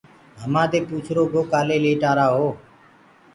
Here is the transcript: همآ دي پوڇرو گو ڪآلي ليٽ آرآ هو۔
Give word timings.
همآ 0.41 0.63
دي 0.71 0.79
پوڇرو 0.87 1.23
گو 1.33 1.41
ڪآلي 1.51 1.77
ليٽ 1.83 2.01
آرآ 2.11 2.27
هو۔ 2.35 2.47